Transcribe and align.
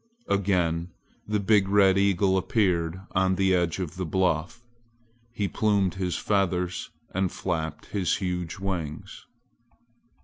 Again 0.27 0.89
the 1.27 1.39
big 1.39 1.67
red 1.67 1.95
eagle 1.95 2.35
appeared 2.35 2.99
on 3.11 3.35
the 3.35 3.53
edge 3.53 3.77
of 3.77 3.97
the 3.97 4.03
bluff. 4.03 4.63
He 5.31 5.47
plumed 5.47 5.93
his 5.93 6.15
feathers 6.15 6.89
and 7.13 7.31
flapped 7.31 7.85
his 7.85 8.15
huge 8.15 8.57
wings. 8.57 9.27